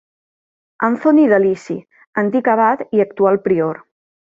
Anthony 0.87 1.21
Delisi, 1.33 1.77
antic 2.25 2.53
abat 2.57 2.85
i 3.01 3.09
actual 3.09 3.43
prior. 3.49 3.83